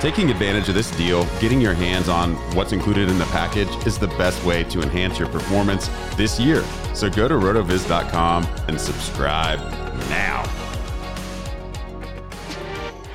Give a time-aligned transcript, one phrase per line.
[0.00, 3.98] Taking advantage of this deal, getting your hands on what's included in the package is
[3.98, 6.62] the best way to enhance your performance this year.
[6.92, 9.58] So go to rotoviz.com and subscribe
[10.10, 10.42] now.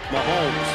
[0.09, 0.69] Mahomes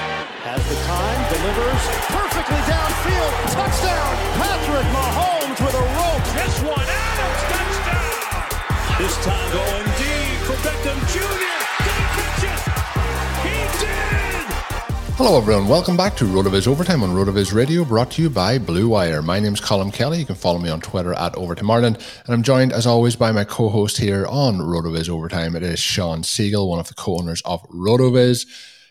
[0.46, 3.32] has the time, delivers perfectly downfield.
[3.58, 6.22] Touchdown, Patrick Mahomes with a rope.
[6.38, 9.02] This one, Adams, touchdown.
[9.02, 11.50] This time going deep for Beckham Jr.
[11.82, 12.62] Did he catch it?
[13.42, 14.25] He did.
[15.16, 15.66] Hello, everyone.
[15.66, 19.22] Welcome back to RotoViz Overtime on RotoViz Radio, brought to you by Blue Wire.
[19.22, 20.19] My name is Colin Kelly.
[20.19, 21.97] You can follow me on Twitter at Overtime Ireland,
[22.27, 25.56] and I'm joined, as always, by my co-host here on RotoViz Overtime.
[25.56, 28.47] It is Sean Siegel, one of the co-owners of RotoViz.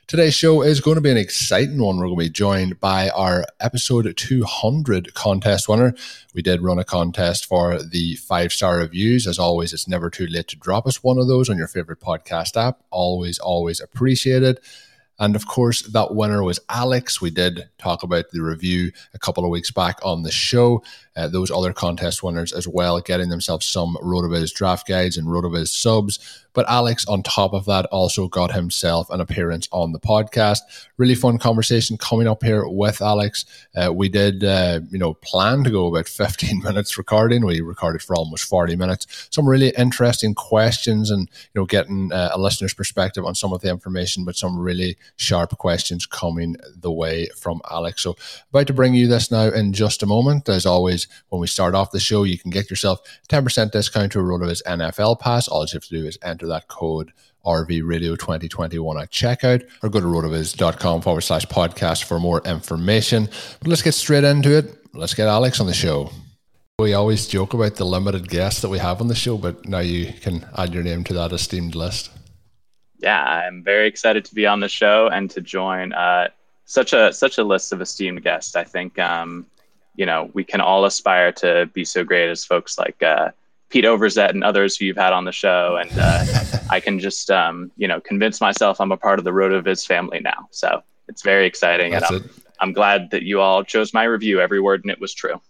[0.07, 1.97] Today's show is going to be an exciting one.
[1.97, 5.93] We're going to be joined by our episode 200 contest winner.
[6.33, 9.27] We did run a contest for the five star reviews.
[9.27, 11.99] As always, it's never too late to drop us one of those on your favorite
[11.99, 12.81] podcast app.
[12.89, 14.59] Always, always appreciated.
[15.17, 17.21] And of course, that winner was Alex.
[17.21, 20.83] We did talk about the review a couple of weeks back on the show.
[21.15, 25.69] Uh, those other contest winners as well, getting themselves some RotoViz draft guides and RotoViz
[25.69, 26.44] subs.
[26.55, 30.59] But Alex, on top of that, also got himself an appearance on the podcast.
[30.97, 33.45] Really fun conversation coming up here with Alex.
[33.75, 37.45] Uh, we did, uh, you know, plan to go about 15 minutes recording.
[37.45, 39.27] We recorded for almost 40 minutes.
[39.31, 43.61] Some really interesting questions and, you know, getting uh, a listener's perspective on some of
[43.61, 48.01] the information, but some really sharp questions coming the way from Alex.
[48.03, 48.15] So,
[48.49, 50.47] about to bring you this now in just a moment.
[50.47, 54.19] As always, when we start off the show, you can get yourself 10% discount to
[54.19, 55.49] a RotoViz NFL Pass.
[55.49, 57.11] All you have to do is enter that code
[57.45, 63.29] RV Radio 2021 at checkout or go to rotoviz.com forward slash podcast for more information.
[63.59, 64.77] But let's get straight into it.
[64.93, 66.11] Let's get Alex on the show.
[66.79, 69.79] We always joke about the limited guests that we have on the show, but now
[69.79, 72.11] you can add your name to that esteemed list.
[72.97, 76.29] Yeah, I'm very excited to be on the show and to join uh,
[76.65, 78.55] such a such a list of esteemed guests.
[78.55, 79.45] I think um,
[79.95, 83.31] you know we can all aspire to be so great as folks like uh,
[83.69, 86.23] Pete Overzet and others who you've had on the show, and uh,
[86.69, 90.19] I can just um, you know convince myself I'm a part of the RotoViz family
[90.19, 90.47] now.
[90.51, 92.31] So it's very exciting, That's and I'm, it.
[92.61, 94.39] I'm glad that you all chose my review.
[94.39, 95.41] Every word in it was true.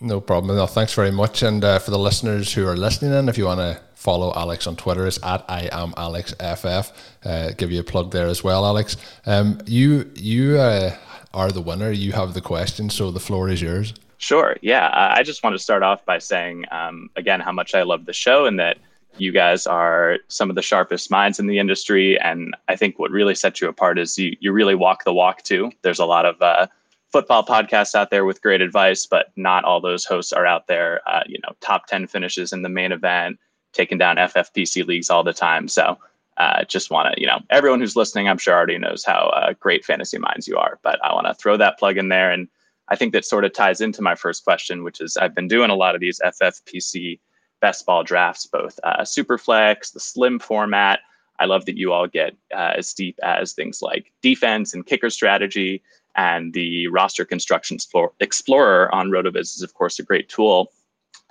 [0.00, 0.56] No problem.
[0.56, 1.42] No, thanks very much.
[1.42, 4.66] And uh, for the listeners who are listening in, if you want to follow Alex
[4.66, 6.92] on Twitter, it's at I am Alex FF.
[7.24, 8.96] Uh, give you a plug there as well, Alex.
[9.24, 10.96] Um, you you uh,
[11.32, 11.90] are the winner.
[11.90, 13.94] You have the question, so the floor is yours.
[14.24, 14.56] Sure.
[14.62, 14.88] Yeah.
[14.90, 18.14] I just want to start off by saying, um, again, how much I love the
[18.14, 18.78] show and that
[19.18, 22.18] you guys are some of the sharpest minds in the industry.
[22.18, 25.42] And I think what really sets you apart is you, you really walk the walk
[25.42, 25.70] too.
[25.82, 26.68] There's a lot of uh,
[27.12, 31.02] football podcasts out there with great advice, but not all those hosts are out there.
[31.06, 33.38] Uh, you know, top ten finishes in the main event,
[33.74, 35.68] taking down FFPC leagues all the time.
[35.68, 35.98] So
[36.38, 39.52] uh, just want to, you know, everyone who's listening, I'm sure already knows how uh,
[39.60, 42.30] great fantasy minds you are, but I want to throw that plug in there.
[42.30, 42.48] And
[42.88, 45.70] I think that sort of ties into my first question, which is I've been doing
[45.70, 47.18] a lot of these FFPC
[47.60, 51.00] best ball drafts, both uh, Superflex, the slim format.
[51.40, 55.10] I love that you all get uh, as deep as things like defense and kicker
[55.10, 55.82] strategy.
[56.16, 57.78] And the roster construction
[58.20, 60.70] explorer on RotoViz is, of course, a great tool.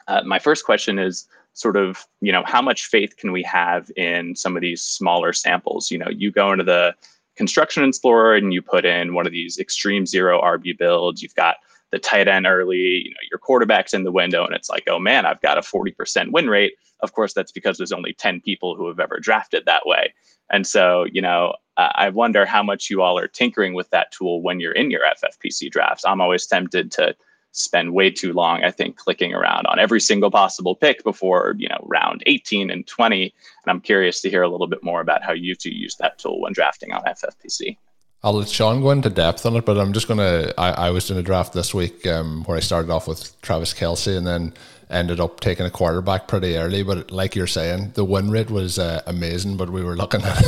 [0.08, 3.90] Uh, my first question is sort of, you know, how much faith can we have
[3.96, 5.92] in some of these smaller samples?
[5.92, 6.96] You know, you go into the
[7.36, 11.22] construction explorer and you put in one of these extreme zero RB builds.
[11.22, 11.58] You've got
[11.92, 14.98] the tight end early, you know, your quarterback's in the window, and it's like, oh
[14.98, 16.74] man, I've got a 40% win rate.
[17.02, 20.14] Of course, that's because there's only 10 people who have ever drafted that way.
[20.52, 24.42] And so, you know, I wonder how much you all are tinkering with that tool
[24.42, 26.04] when you're in your FFPC drafts.
[26.06, 27.16] I'm always tempted to
[27.54, 31.70] spend way too long, I think, clicking around on every single possible pick before, you
[31.70, 33.24] know, round 18 and 20.
[33.24, 33.32] And
[33.68, 36.42] I'm curious to hear a little bit more about how you two use that tool
[36.42, 37.78] when drafting on FFPC.
[38.24, 40.54] I'll let Sean go into depth on it, but I'm just going to.
[40.58, 44.18] I was doing a draft this week um, where I started off with Travis Kelce
[44.18, 44.54] and then
[44.90, 46.84] ended up taking a quarterback pretty early.
[46.84, 49.58] But like you're saying, the win rate was uh, amazing.
[49.58, 50.42] But we were looking at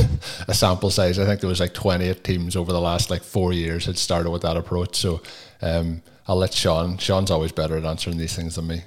[0.48, 1.20] a sample size.
[1.20, 4.30] I think there was like 28 teams over the last like four years had started
[4.30, 4.96] with that approach.
[4.96, 5.22] So
[5.62, 6.98] um, I'll let Sean.
[6.98, 8.84] Sean's always better at answering these things than me.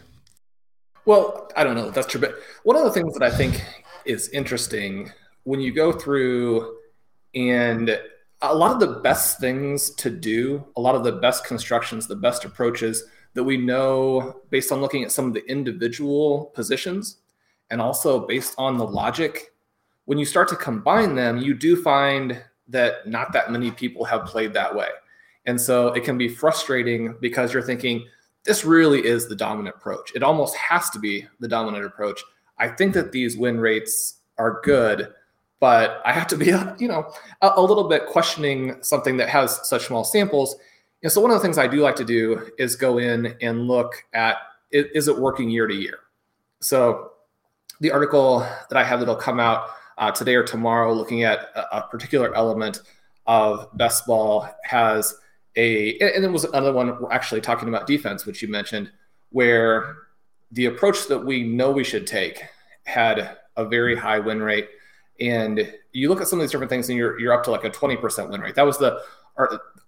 [1.04, 1.90] Well, I don't know.
[1.90, 2.20] That's true.
[2.20, 3.64] But one of the things that I think
[4.04, 5.12] is interesting
[5.44, 6.76] when you go through
[7.34, 7.98] and
[8.42, 12.16] a lot of the best things to do, a lot of the best constructions, the
[12.16, 13.04] best approaches
[13.34, 17.18] that we know based on looking at some of the individual positions
[17.70, 19.52] and also based on the logic,
[20.06, 24.24] when you start to combine them, you do find that not that many people have
[24.24, 24.88] played that way.
[25.48, 28.06] And so it can be frustrating because you're thinking,
[28.44, 30.12] this really is the dominant approach.
[30.14, 32.22] It almost has to be the dominant approach.
[32.58, 35.08] I think that these win rates are good,
[35.58, 36.46] but I have to be,
[36.78, 37.10] you know,
[37.40, 40.54] a, a little bit questioning something that has such small samples.
[41.02, 43.66] And so one of the things I do like to do is go in and
[43.66, 44.36] look at
[44.70, 46.00] is it working year to year.
[46.60, 47.12] So
[47.80, 51.78] the article that I have that'll come out uh, today or tomorrow, looking at a,
[51.78, 52.82] a particular element
[53.26, 55.14] of best ball has
[55.58, 58.90] a and then was another one we're actually talking about defense, which you mentioned,
[59.30, 59.96] where
[60.52, 62.42] the approach that we know we should take
[62.84, 64.70] had a very high win rate.
[65.20, 67.64] And you look at some of these different things, and you're you're up to like
[67.64, 68.54] a 20% win rate.
[68.54, 69.02] That was the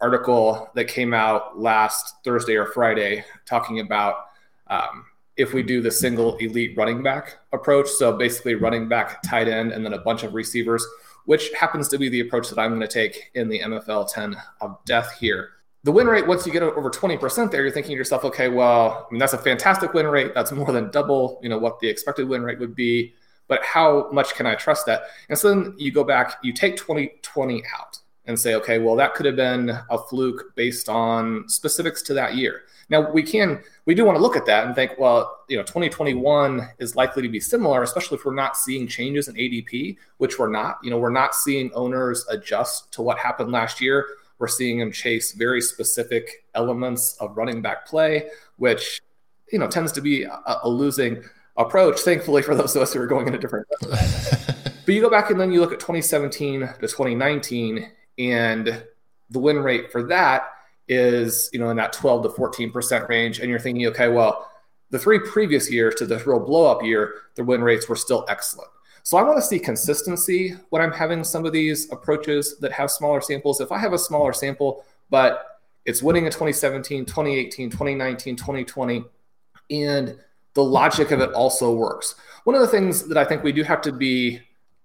[0.00, 4.26] article that came out last Thursday or Friday talking about
[4.66, 5.04] um,
[5.36, 7.88] if we do the single elite running back approach.
[7.88, 10.84] So basically, running back, tight end, and then a bunch of receivers,
[11.26, 14.36] which happens to be the approach that I'm going to take in the MFL 10
[14.60, 15.50] of death here
[15.82, 19.06] the win rate, once you get over 20% there, you're thinking to yourself, okay, well,
[19.08, 20.34] I mean, that's a fantastic win rate.
[20.34, 23.14] That's more than double, you know, what the expected win rate would be.
[23.48, 25.04] But how much can I trust that?
[25.28, 29.14] And so then you go back, you take 2020 out and say, okay, well, that
[29.14, 32.62] could have been a fluke based on specifics to that year.
[32.90, 35.62] Now we can, we do want to look at that and think, well, you know,
[35.62, 40.38] 2021 is likely to be similar, especially if we're not seeing changes in ADP, which
[40.38, 40.78] we're not.
[40.82, 44.06] You know, we're not seeing owners adjust to what happened last year
[44.40, 49.00] we're seeing him chase very specific elements of running back play, which
[49.52, 51.22] you know tends to be a, a losing
[51.56, 52.00] approach.
[52.00, 53.68] Thankfully for those of us who are going in a different.
[53.80, 58.82] but you go back and then you look at 2017 to 2019, and
[59.28, 60.48] the win rate for that
[60.88, 64.50] is you know in that 12 to 14 percent range, and you're thinking, okay, well,
[64.88, 68.24] the three previous years to this real blow up year, the win rates were still
[68.28, 68.70] excellent.
[69.02, 72.90] So I want to see consistency when I'm having some of these approaches that have
[72.90, 73.60] smaller samples.
[73.60, 79.04] If I have a smaller sample, but it's winning in 2017, 2018, 2019, 2020,
[79.70, 80.18] and
[80.54, 82.14] the logic of it also works.
[82.44, 84.40] One of the things that I think we do have to be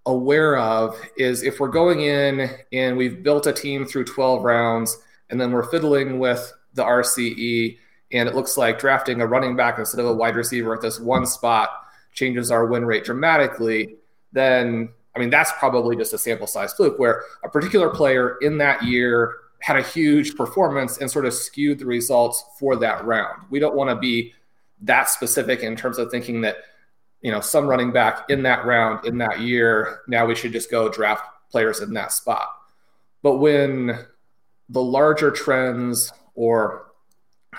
[0.05, 4.97] aware of is if we're going in and we've built a team through 12 rounds
[5.29, 7.77] and then we're fiddling with the RCE
[8.11, 10.99] and it looks like drafting a running back instead of a wide receiver at this
[10.99, 11.69] one spot
[12.13, 13.95] changes our win rate dramatically
[14.35, 18.57] then I mean that's probably just a sample size fluke where a particular player in
[18.59, 23.41] that year had a huge performance and sort of skewed the results for that round.
[23.49, 24.33] We don't want to be
[24.81, 26.57] that specific in terms of thinking that
[27.21, 30.69] you know some running back in that round in that year now we should just
[30.69, 32.49] go draft players in that spot.
[33.23, 34.05] But when
[34.69, 36.91] the larger trends or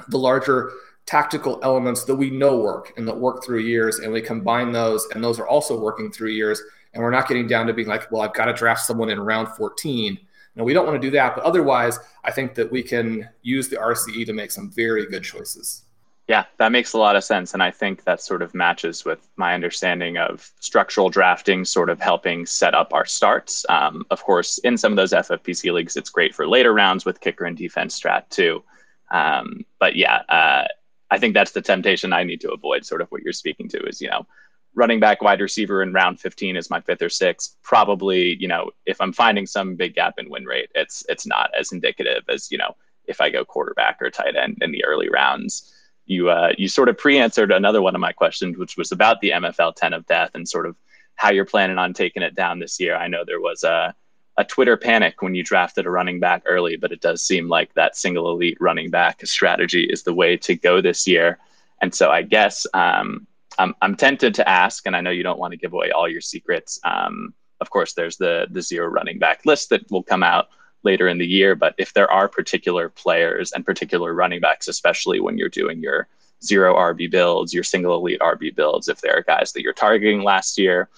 [0.08, 0.70] the larger
[1.06, 5.06] tactical elements that we know work and that work through years and we combine those
[5.14, 6.60] and those are also working through years
[6.92, 9.20] and we're not getting down to being like well i've got to draft someone in
[9.20, 10.18] round 14
[10.56, 13.68] Now, we don't want to do that, but otherwise, I think that we can use
[13.68, 15.82] the RCE to make some very good choices.
[16.28, 17.54] Yeah, that makes a lot of sense.
[17.54, 22.00] And I think that sort of matches with my understanding of structural drafting, sort of
[22.00, 23.64] helping set up our starts.
[23.68, 27.20] Um, of course, in some of those FFPC leagues, it's great for later rounds with
[27.20, 28.64] kicker and defense strat too.
[29.12, 30.64] Um, but yeah, uh,
[31.10, 33.82] I think that's the temptation I need to avoid, sort of what you're speaking to
[33.86, 34.26] is, you know,
[34.74, 37.56] running back wide receiver in round 15 is my fifth or sixth.
[37.62, 41.50] Probably, you know, if I'm finding some big gap in win rate, it's it's not
[41.58, 42.74] as indicative as, you know,
[43.06, 45.72] if I go quarterback or tight end in the early rounds
[46.06, 49.30] you uh, you sort of pre-answered another one of my questions, which was about the
[49.30, 50.76] MFL 10 of death and sort of
[51.16, 52.96] how you're planning on taking it down this year.
[52.96, 53.94] I know there was a
[54.38, 57.72] a Twitter panic when you drafted a running back early, but it does seem like
[57.74, 61.38] that single elite running back strategy is the way to go this year.
[61.80, 63.26] And so I guess um,
[63.58, 66.08] I'm, I'm tempted to ask, and I know you don't want to give away all
[66.08, 66.78] your secrets.
[66.84, 70.48] Um, of course, there's the the zero running back list that will come out
[70.82, 71.54] later in the year.
[71.54, 76.08] But if there are particular players and particular running backs, especially when you're doing your
[76.44, 80.22] zero RB builds, your single elite RB builds, if there are guys that you're targeting
[80.22, 80.90] last year,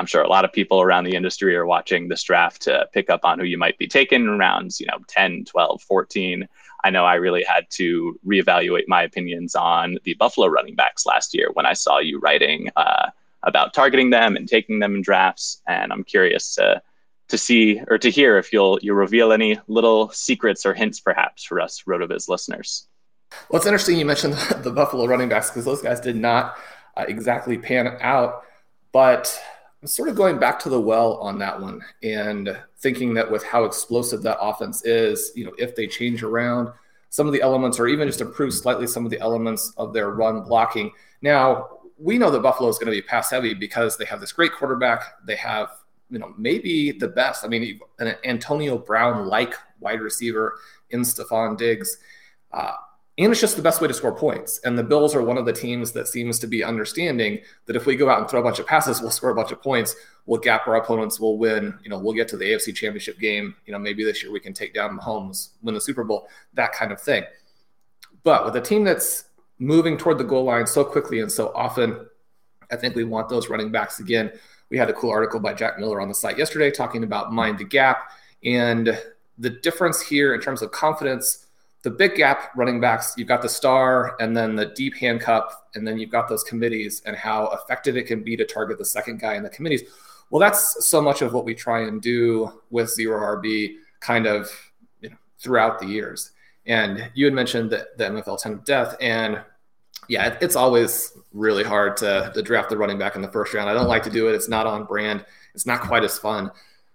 [0.00, 3.10] I'm sure a lot of people around the industry are watching this draft to pick
[3.10, 6.48] up on who you might be taking in rounds, you know, 10, 12, 14.
[6.82, 11.34] I know I really had to reevaluate my opinions on the Buffalo running backs last
[11.34, 13.10] year when I saw you writing uh,
[13.42, 15.60] about targeting them and taking them in drafts.
[15.68, 16.80] And I'm curious to
[17.28, 21.44] to see or to hear if you'll you reveal any little secrets or hints perhaps
[21.44, 22.88] for us rotoviz listeners
[23.48, 26.56] well it's interesting you mentioned the buffalo running backs because those guys did not
[26.96, 28.42] uh, exactly pan out
[28.92, 29.40] but
[29.82, 33.42] i'm sort of going back to the well on that one and thinking that with
[33.44, 36.68] how explosive that offense is you know if they change around
[37.08, 40.10] some of the elements or even just improve slightly some of the elements of their
[40.10, 40.90] run blocking
[41.22, 41.68] now
[41.98, 44.52] we know that buffalo is going to be pass heavy because they have this great
[44.52, 45.70] quarterback they have
[46.10, 47.44] you know, maybe the best.
[47.44, 50.58] I mean, an Antonio Brown like wide receiver
[50.90, 51.98] in Stefon Diggs.
[52.52, 52.74] Uh,
[53.18, 54.60] and it's just the best way to score points.
[54.64, 57.86] And the Bills are one of the teams that seems to be understanding that if
[57.86, 59.94] we go out and throw a bunch of passes, we'll score a bunch of points.
[60.26, 61.20] We'll gap our opponents.
[61.20, 61.78] We'll win.
[61.82, 63.54] You know, we'll get to the AFC Championship game.
[63.66, 66.72] You know, maybe this year we can take down Mahomes, win the Super Bowl, that
[66.72, 67.24] kind of thing.
[68.22, 69.24] But with a team that's
[69.58, 72.06] moving toward the goal line so quickly and so often,
[72.70, 74.32] I think we want those running backs again
[74.70, 77.58] we had a cool article by Jack Miller on the site yesterday talking about mind
[77.58, 78.12] the gap
[78.44, 78.98] and
[79.36, 81.46] the difference here in terms of confidence.
[81.82, 85.86] The big gap running backs, you've got the star and then the deep handcuff, and
[85.86, 89.18] then you've got those committees and how effective it can be to target the second
[89.18, 89.82] guy in the committees.
[90.30, 94.50] Well, that's so much of what we try and do with zero RB kind of
[95.00, 96.32] you know, throughout the years.
[96.66, 99.42] And you had mentioned the, the MFL 10 of death, and
[100.08, 103.70] yeah, it's always really hard to, to draft the running back in the first round.
[103.70, 104.34] I don't like to do it.
[104.34, 105.24] It's not on brand.
[105.54, 106.50] It's not quite as fun.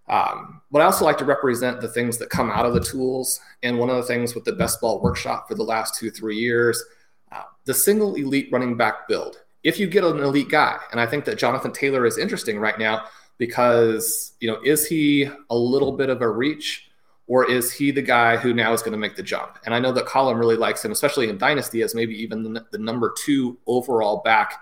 [0.07, 3.39] Um, but I also like to represent the things that come out of the tools.
[3.63, 6.37] And one of the things with the best ball workshop for the last two, three
[6.37, 6.83] years,
[7.31, 9.37] uh, the single elite running back build.
[9.63, 12.77] If you get an elite guy, and I think that Jonathan Taylor is interesting right
[12.77, 13.05] now
[13.39, 16.85] because, you know, is he a little bit of a reach?
[17.27, 19.57] or is he the guy who now is going to make the jump?
[19.65, 22.65] And I know that Colin really likes him, especially in Dynasty, as maybe even the,
[22.71, 24.53] the number two overall back.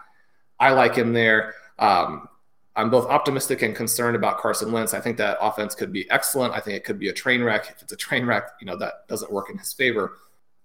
[0.60, 1.56] I like him there.
[1.78, 2.28] Um,
[2.76, 4.94] I'm both optimistic and concerned about Carson Wentz.
[4.94, 6.54] I think that offense could be excellent.
[6.54, 7.70] I think it could be a train wreck.
[7.70, 10.18] If it's a train wreck, you know, that doesn't work in his favor.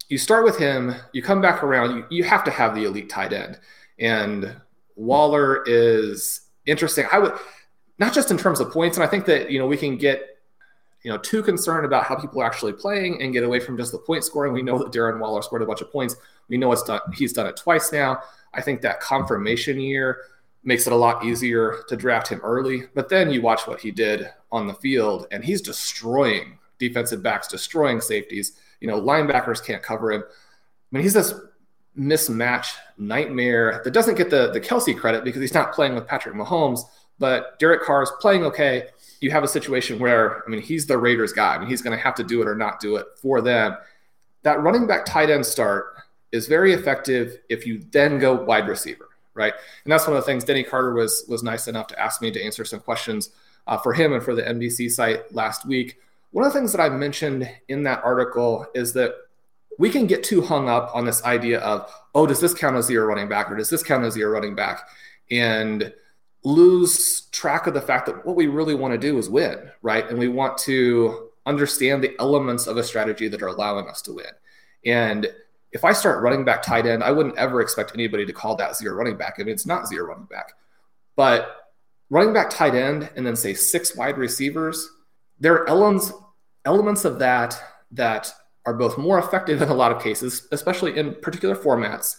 [0.07, 3.09] You start with him, you come back around, you, you have to have the elite
[3.09, 3.59] tight end.
[3.99, 4.55] And
[4.95, 7.05] Waller is interesting.
[7.11, 7.33] I would,
[7.99, 10.39] not just in terms of points, and I think that, you know, we can get
[11.03, 13.91] you know, too concerned about how people are actually playing and get away from just
[13.91, 14.51] the point scoring.
[14.51, 16.15] We know that Darren Waller scored a bunch of points.
[16.49, 16.99] We know it's done.
[17.13, 18.21] He's done it twice now.
[18.53, 20.23] I think that confirmation year
[20.63, 22.83] makes it a lot easier to draft him early.
[22.93, 27.47] But then you watch what he did on the field, and he's destroying defensive backs,
[27.47, 28.53] destroying safeties.
[28.81, 30.23] You know, linebackers can't cover him.
[30.23, 30.33] I
[30.91, 31.33] mean, he's this
[31.97, 36.35] mismatch nightmare that doesn't get the the Kelce credit because he's not playing with Patrick
[36.35, 36.81] Mahomes,
[37.17, 38.87] but Derek Carr is playing okay
[39.21, 41.55] you have a situation where, I mean, he's the Raiders guy.
[41.55, 43.75] I mean, he's going to have to do it or not do it for them.
[44.43, 45.95] That running back tight end start
[46.31, 49.53] is very effective if you then go wide receiver, right?
[49.83, 52.31] And that's one of the things Denny Carter was was nice enough to ask me
[52.31, 53.31] to answer some questions
[53.67, 55.99] uh, for him and for the NBC site last week.
[56.31, 59.15] One of the things that I mentioned in that article is that
[59.77, 62.85] we can get too hung up on this idea of, oh, does this count as
[62.85, 64.87] zero running back or does this count as zero running back?
[65.31, 65.93] And
[66.43, 70.07] lose track of the fact that what we really want to do is win, right?
[70.09, 74.13] And we want to understand the elements of a strategy that are allowing us to
[74.13, 74.31] win.
[74.85, 75.27] And
[75.71, 78.75] if I start running back tight end, I wouldn't ever expect anybody to call that
[78.75, 79.35] zero running back.
[79.37, 80.53] I mean, it's not zero running back.
[81.15, 81.55] But
[82.09, 84.89] running back tight end and then say six wide receivers,
[85.39, 86.11] there are elements
[86.65, 87.59] elements of that
[87.91, 88.31] that
[88.65, 92.17] are both more effective in a lot of cases, especially in particular formats,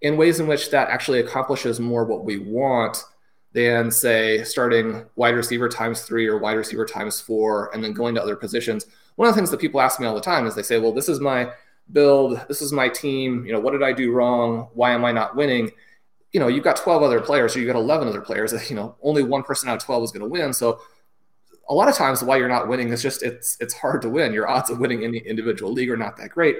[0.00, 3.04] in ways in which that actually accomplishes more what we want
[3.52, 8.14] than, say, starting wide receiver times three or wide receiver times four and then going
[8.14, 8.86] to other positions.
[9.16, 10.92] One of the things that people ask me all the time is they say, well,
[10.92, 11.50] this is my
[11.90, 14.68] build, this is my team, you know, what did I do wrong?
[14.74, 15.70] Why am I not winning?
[16.32, 18.96] You know, you've got 12 other players, or you've got 11 other players, you know,
[19.02, 20.52] only one person out of 12 is going to win.
[20.52, 20.80] So
[21.68, 24.32] a lot of times why you're not winning is just it's it's hard to win.
[24.32, 26.56] Your odds of winning any individual league are not that great.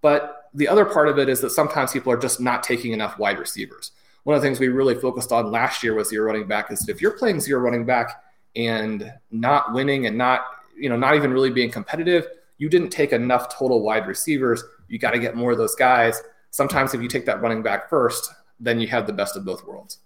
[0.00, 3.18] But the other part of it is that sometimes people are just not taking enough
[3.18, 3.92] wide receivers.
[4.24, 6.88] One of the things we really focused on last year was zero running back is
[6.88, 8.22] if you're playing zero running back
[8.54, 10.42] and not winning and not
[10.76, 12.26] you know not even really being competitive,
[12.58, 14.62] you didn't take enough total wide receivers.
[14.88, 16.20] You got to get more of those guys.
[16.50, 19.66] Sometimes if you take that running back first, then you have the best of both
[19.66, 19.98] worlds.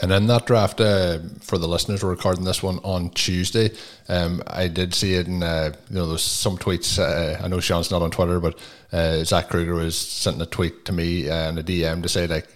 [0.00, 3.72] And in that draft, uh, for the listeners, we're recording this one on Tuesday.
[4.08, 6.98] Um, I did see it in, uh, you know, there's some tweets.
[7.00, 8.56] Uh, I know Sean's not on Twitter, but
[8.92, 12.46] uh, Zach Kruger was sending a tweet to me and a DM to say, like,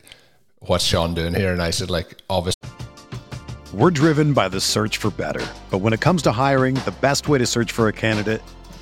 [0.60, 1.52] what's Sean doing here?
[1.52, 2.70] And I said, like, obviously.
[3.72, 5.44] We're driven by the search for better.
[5.72, 8.42] But when it comes to hiring, the best way to search for a candidate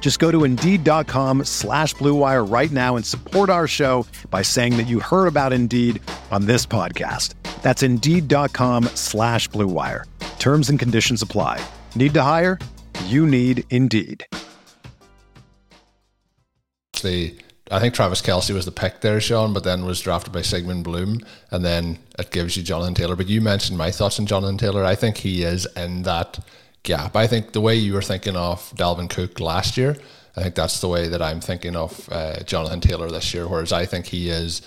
[0.00, 4.86] Just go to Indeed.com slash BlueWire right now and support our show by saying that
[4.86, 7.34] you heard about Indeed on this podcast.
[7.62, 10.04] That's Indeed.com slash BlueWire.
[10.38, 11.60] Terms and conditions apply.
[11.96, 12.60] Need to hire?
[13.06, 14.24] You need Indeed
[17.06, 17.38] actually,
[17.70, 20.84] I think Travis Kelce was the pick there, Sean, but then was drafted by Sigmund
[20.84, 23.16] Bloom, and then it gives you Jonathan Taylor.
[23.16, 24.84] But you mentioned my thoughts on Jonathan Taylor.
[24.84, 26.38] I think he is in that
[26.86, 27.14] gap.
[27.14, 29.96] I think the way you were thinking of Dalvin Cook last year,
[30.36, 33.46] I think that's the way that I'm thinking of uh, Jonathan Taylor this year.
[33.46, 34.62] Whereas I think he is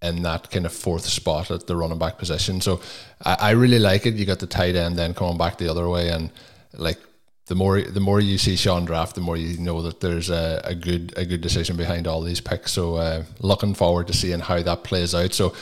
[0.00, 2.60] in that kind of fourth spot at the running back position.
[2.60, 2.80] So
[3.24, 4.14] I, I really like it.
[4.14, 6.30] You got the tight end then coming back the other way, and
[6.74, 6.98] like
[7.46, 10.60] the more the more you see Sean draft, the more you know that there's a,
[10.64, 12.72] a good a good decision behind all these picks.
[12.72, 15.32] So uh, looking forward to seeing how that plays out.
[15.32, 15.54] So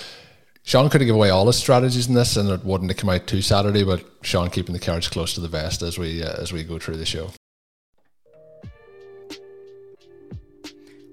[0.63, 3.11] Sean could have given away all his strategies in this, and it wouldn't have come
[3.11, 3.83] out too Saturday.
[3.83, 6.79] But Sean keeping the cards close to the vest as we uh, as we go
[6.79, 7.31] through the show.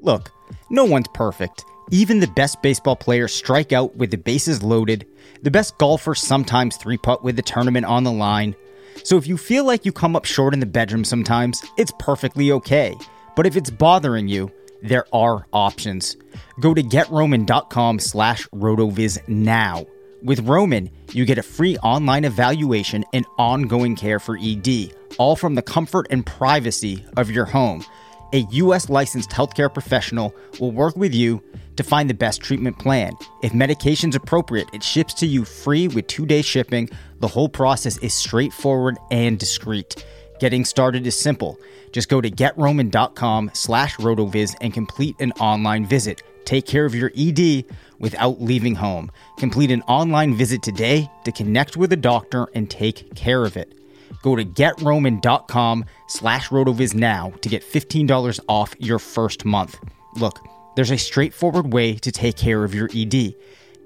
[0.01, 0.31] Look,
[0.69, 1.65] no one's perfect.
[1.89, 5.07] Even the best baseball players strike out with the bases loaded.
[5.41, 8.55] The best golfers sometimes three putt with the tournament on the line.
[9.03, 12.51] So if you feel like you come up short in the bedroom sometimes, it's perfectly
[12.51, 12.95] okay.
[13.35, 14.51] But if it's bothering you,
[14.81, 16.17] there are options.
[16.59, 19.85] Go to getroman.com slash rotoviz now.
[20.23, 25.55] With Roman, you get a free online evaluation and ongoing care for ED, all from
[25.55, 27.85] the comfort and privacy of your home.
[28.33, 28.89] A U.S.
[28.89, 31.41] licensed healthcare professional will work with you
[31.77, 33.13] to find the best treatment plan.
[33.41, 36.89] If medication's appropriate, it ships to you free with two-day shipping.
[37.19, 40.03] The whole process is straightforward and discreet.
[40.39, 41.59] Getting started is simple.
[41.91, 46.21] Just go to getroman.com slash rotoviz and complete an online visit.
[46.45, 47.65] Take care of your ED
[47.99, 49.11] without leaving home.
[49.37, 53.73] Complete an online visit today to connect with a doctor and take care of it.
[54.21, 59.77] Go to getroman.com slash rotoviz now to get $15 off your first month.
[60.15, 60.39] Look,
[60.75, 63.33] there's a straightforward way to take care of your ED.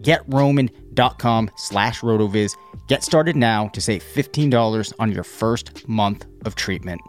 [0.01, 2.55] GetRoman.com slash rotoviz.
[2.87, 7.01] Get started now to save $15 on your first month of treatment.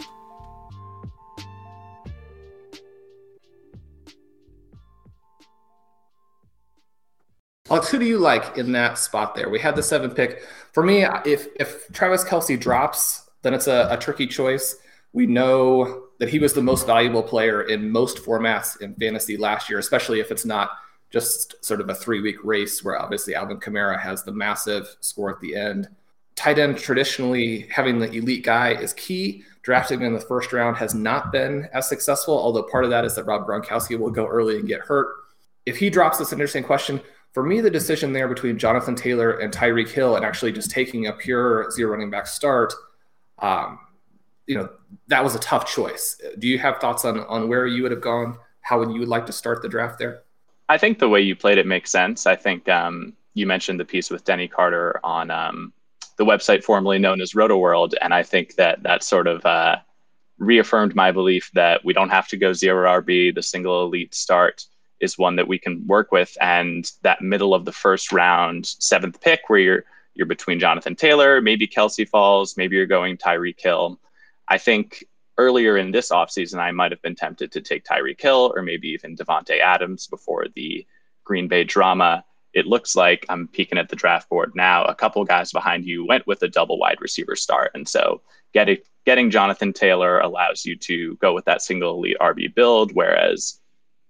[7.72, 9.48] Alex, who do you like in that spot there?
[9.48, 10.42] We had the seven pick.
[10.72, 14.76] For me, if if Travis Kelce drops, then it's a, a tricky choice.
[15.14, 19.70] We know that he was the most valuable player in most formats in fantasy last
[19.70, 20.70] year, especially if it's not
[21.12, 25.30] just sort of a three week race where obviously Alvin Kamara has the massive score
[25.30, 25.88] at the end.
[26.34, 29.44] Tight end, traditionally, having the elite guy is key.
[29.62, 33.14] Drafting in the first round has not been as successful, although part of that is
[33.14, 35.08] that Rob Gronkowski will go early and get hurt.
[35.66, 37.00] If he drops, this interesting question.
[37.32, 41.06] For me, the decision there between Jonathan Taylor and Tyreek Hill and actually just taking
[41.06, 42.72] a pure zero running back start,
[43.38, 43.78] um,
[44.46, 44.68] you know,
[45.08, 46.20] that was a tough choice.
[46.38, 48.36] Do you have thoughts on on where you would have gone?
[48.62, 50.22] How would you like to start the draft there?
[50.72, 52.26] I think the way you played it makes sense.
[52.26, 55.74] I think um, you mentioned the piece with Denny Carter on um,
[56.16, 59.76] the website formerly known as Rotoworld, and I think that that sort of uh,
[60.38, 63.34] reaffirmed my belief that we don't have to go zero RB.
[63.34, 64.64] The single elite start
[64.98, 69.20] is one that we can work with, and that middle of the first round, seventh
[69.20, 74.00] pick, where you're you're between Jonathan Taylor, maybe Kelce falls, maybe you're going Tyreek Hill.
[74.48, 75.04] I think
[75.38, 78.88] earlier in this offseason, I might have been tempted to take Tyreek Hill or maybe
[78.88, 80.86] even Davante Adams before the
[81.24, 84.84] Green Bay drama it looks like I'm peeking at the draft board now.
[84.84, 88.20] A couple guys behind you went with a double wide receiver start, and so
[88.52, 92.92] getting getting Jonathan Taylor allows you to go with that single elite RB build.
[92.92, 93.58] Whereas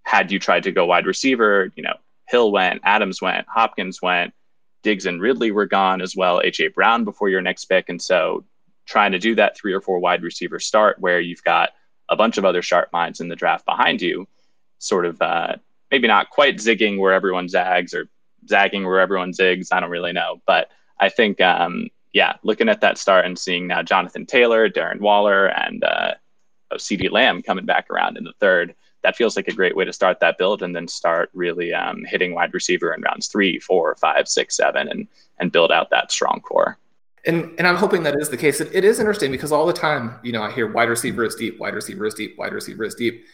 [0.03, 1.97] had you tried to go wide receiver, you know
[2.29, 4.35] Hill went, Adams went, Hopkins went,
[4.83, 6.41] Diggs and Ridley were gone as well.
[6.41, 8.45] AJ Brown before your next pick, and so
[8.87, 11.71] trying to do that three or four wide receiver start where you've got
[12.09, 14.27] a bunch of other sharp minds in the draft behind you,
[14.79, 15.57] sort of uh,
[15.91, 18.09] maybe not quite zigging where everyone zags or
[18.49, 19.69] zagging where everyone zigs.
[19.73, 23.67] I don't really know, but I think um, yeah, looking at that start and seeing
[23.67, 26.15] now Jonathan Taylor, Darren Waller, and uh,
[26.71, 29.85] oh, CeeDee Lamb coming back around in the third, that feels like a great way
[29.85, 33.59] to start that build and then start really um, hitting wide receiver in rounds three,
[33.59, 36.79] four, five, six, seven, and and build out that strong core.
[37.25, 38.61] And and I'm hoping that is the case.
[38.61, 41.35] It, it is interesting because all the time, you know, I hear wide receiver is
[41.35, 43.25] deep, wide receiver is deep, wide receiver is deep.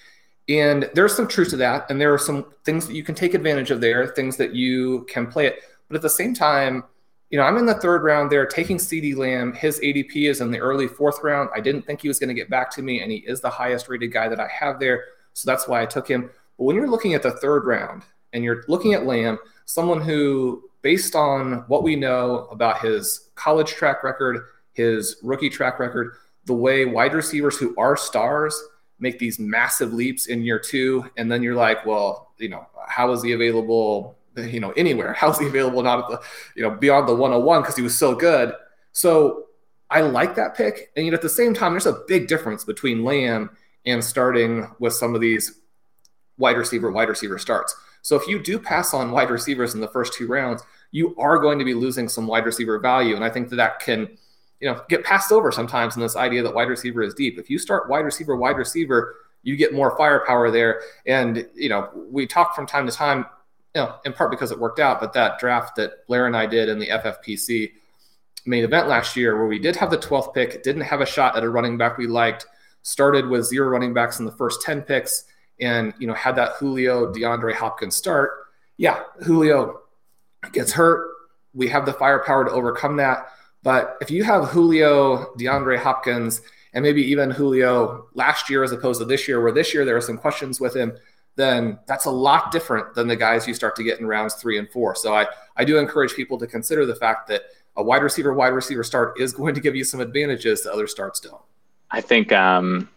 [0.48, 1.90] And there's some truth to that.
[1.90, 5.05] And there are some things that you can take advantage of there, things that you
[5.09, 5.62] can play it.
[5.88, 6.85] But at the same time,
[7.31, 9.53] you know, I'm in the third round there taking CeeDee Lamb.
[9.53, 11.51] His ADP is in the early fourth round.
[11.55, 13.51] I didn't think he was going to get back to me, and he is the
[13.51, 15.05] highest rated guy that I have there.
[15.35, 16.31] So that's why I took him.
[16.57, 20.67] But when you're looking at the third round and you're looking at Lamb, someone who,
[20.82, 26.14] based on what we know about his college track record, his rookie track record,
[26.44, 28.60] the way wide receivers who are stars
[29.00, 33.12] make these massive leaps in year two, and then you're like, well, you know, how
[33.12, 34.16] is he available?
[34.36, 35.12] You know, anywhere?
[35.18, 35.82] How's he available?
[35.82, 36.20] Not at the,
[36.56, 38.52] you know, beyond the 101 because he was so good.
[38.92, 39.44] So
[39.90, 43.04] I like that pick, and yet at the same time, there's a big difference between
[43.04, 43.50] Lamb
[43.86, 45.60] and starting with some of these
[46.36, 47.74] wide receiver, wide receiver starts.
[48.02, 51.38] So if you do pass on wide receivers in the first two rounds, you are
[51.38, 54.08] going to be losing some wide receiver value, and I think that that can
[54.61, 57.38] you know get passed over sometimes in this idea that wide receiver is deep.
[57.38, 60.82] If you start wide receiver, wide receiver, you get more firepower there.
[61.06, 63.26] And you know, we talk from time to time,
[63.74, 66.46] you know, in part because it worked out, but that draft that Blair and I
[66.46, 67.72] did in the FFPC
[68.46, 71.37] main event last year, where we did have the 12th pick, didn't have a shot
[71.37, 72.46] at a running back we liked,
[72.82, 75.24] started with zero running backs in the first 10 picks,
[75.60, 78.30] and you know had that Julio DeAndre Hopkins start.
[78.76, 79.80] Yeah, Julio
[80.52, 81.10] gets hurt.
[81.54, 83.28] We have the firepower to overcome that
[83.62, 86.42] but if you have Julio, DeAndre Hopkins,
[86.72, 89.96] and maybe even Julio last year as opposed to this year, where this year there
[89.96, 90.96] are some questions with him,
[91.36, 94.58] then that's a lot different than the guys you start to get in rounds three
[94.58, 94.94] and four.
[94.94, 97.42] So I, I do encourage people to consider the fact that
[97.76, 100.86] a wide receiver, wide receiver start is going to give you some advantages that other
[100.86, 101.40] starts don't.
[101.90, 102.88] I think um,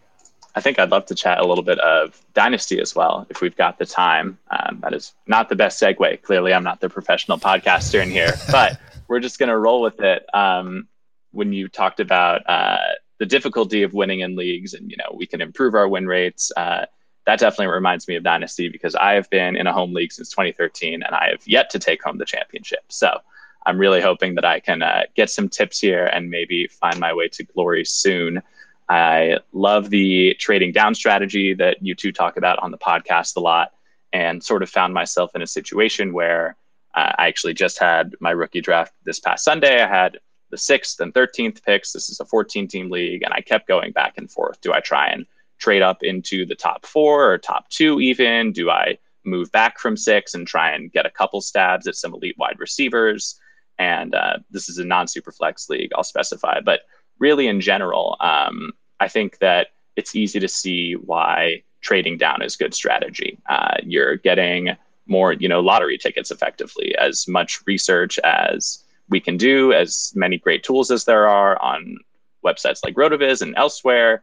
[0.54, 3.56] I think I'd love to chat a little bit of dynasty as well, if we've
[3.56, 4.38] got the time.
[4.50, 6.22] Um, that is not the best segue.
[6.22, 10.02] Clearly, I'm not the professional podcaster in here, but we're just going to roll with
[10.02, 10.26] it.
[10.34, 10.88] Um,
[11.32, 12.78] when you talked about uh,
[13.20, 16.52] the difficulty of winning in leagues and, you know, we can improve our win rates,
[16.58, 16.86] uh,
[17.26, 20.30] that definitely reminds me of Dynasty because I have been in a home league since
[20.32, 22.84] 2013 and I have yet to take home the championship.
[22.90, 23.20] So
[23.66, 27.14] I'm really hoping that I can uh, get some tips here and maybe find my
[27.14, 28.42] way to glory soon.
[28.92, 33.40] I love the trading down strategy that you two talk about on the podcast a
[33.40, 33.72] lot
[34.12, 36.58] and sort of found myself in a situation where
[36.94, 39.82] uh, I actually just had my rookie draft this past Sunday.
[39.82, 41.94] I had the sixth and 13th picks.
[41.94, 44.60] This is a 14 team league, and I kept going back and forth.
[44.60, 45.26] Do I try and
[45.58, 48.52] trade up into the top four or top two, even?
[48.52, 52.14] Do I move back from six and try and get a couple stabs at some
[52.14, 53.40] elite wide receivers?
[53.80, 56.60] And uh, this is a non super flex league, I'll specify.
[56.60, 56.82] But
[57.20, 62.56] really, in general, um, I think that it's easy to see why trading down is
[62.56, 63.40] a good strategy.
[63.50, 66.96] Uh, you're getting more, you know, lottery tickets effectively.
[66.98, 71.98] As much research as we can do, as many great tools as there are on
[72.46, 74.22] websites like RotoViz and elsewhere,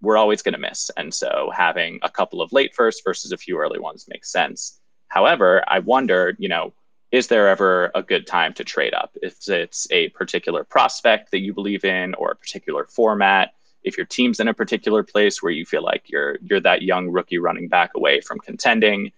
[0.00, 0.90] we're always going to miss.
[0.96, 4.78] And so having a couple of late first versus a few early ones makes sense.
[5.08, 6.72] However, I wonder, you know,
[7.10, 9.16] is there ever a good time to trade up?
[9.20, 13.52] If it's a particular prospect that you believe in or a particular format,
[13.84, 17.08] if your team's in a particular place where you feel like you're you're that young
[17.08, 19.12] rookie running back away from contending,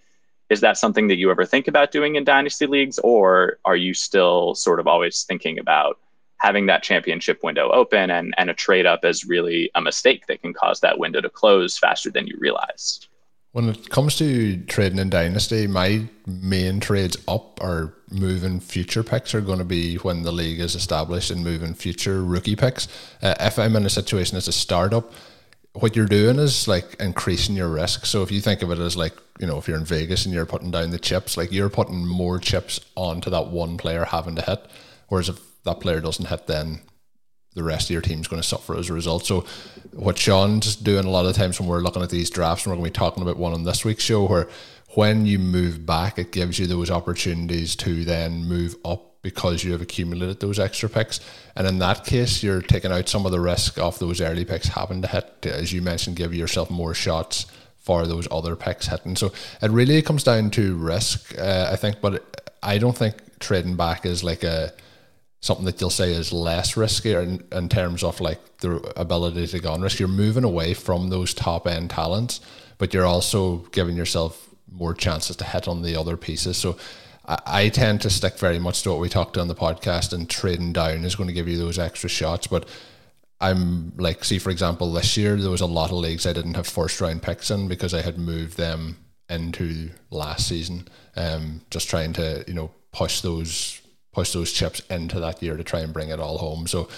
[0.51, 3.95] is that something that you ever think about doing in dynasty leagues or are you
[3.95, 5.99] still sort of always thinking about
[6.39, 10.43] having that championship window open and, and a trade up is really a mistake that
[10.43, 13.09] can cause that window to close faster than you realize.
[13.55, 19.33] When it comes to trading in Dynasty, my main trades up are moving future picks
[19.33, 22.89] are going to be when the league is established and moving future rookie picks.
[23.23, 25.13] Uh, if I'm in a situation as a startup,
[25.75, 28.07] what you're doing is like increasing your risk.
[28.07, 30.35] So if you think of it as like, you know, if you're in Vegas and
[30.35, 34.35] you're putting down the chips, like you're putting more chips onto that one player having
[34.35, 34.67] to hit.
[35.07, 36.81] Whereas if that player doesn't hit, then
[37.55, 39.27] the rest of your team's going to suffer as a result.
[39.27, 39.45] So
[39.93, 42.77] what Sean's doing a lot of times when we're looking at these drafts, and we're
[42.77, 44.49] going to be talking about one on this week's show, where
[44.91, 49.73] when you move back, it gives you those opportunities to then move up because you
[49.73, 51.19] have accumulated those extra picks.
[51.57, 54.69] And in that case, you're taking out some of the risk of those early picks
[54.69, 57.47] having to hit, as you mentioned, give yourself more shots
[57.79, 59.17] for those other picks hitting.
[59.17, 62.01] So it really comes down to risk, uh, I think.
[62.01, 64.73] But I don't think trading back is like a
[65.45, 69.59] something that you'll say is less risky in, in terms of like the ability to
[69.59, 69.99] go on risk.
[69.99, 72.41] You're moving away from those top end talents,
[72.79, 76.57] but you're also giving yourself more chances to hit on the other pieces.
[76.57, 76.79] So
[77.27, 80.73] I, tend to stick very much to what we talked on the podcast, and trading
[80.73, 82.47] down is going to give you those extra shots.
[82.47, 82.67] But
[83.39, 86.55] I'm like, see, for example, this year there was a lot of leagues I didn't
[86.55, 88.97] have first round picks in because I had moved them
[89.29, 90.89] into last season.
[91.17, 93.83] Um, just trying to you know push those
[94.15, 96.67] push those chips into that year to try and bring it all home.
[96.67, 96.89] So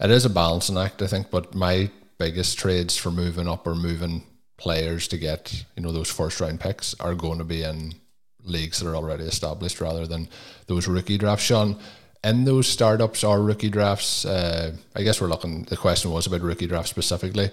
[0.00, 1.30] it is a balancing act, I think.
[1.30, 4.24] But my biggest trades for moving up or moving
[4.56, 7.94] players to get you know those first round picks are going to be in
[8.42, 10.28] leagues that are already established rather than
[10.66, 11.44] those rookie drafts.
[11.44, 11.78] Sean,
[12.24, 16.40] in those startups or rookie drafts, uh, I guess we're looking, the question was about
[16.40, 17.50] rookie drafts specifically.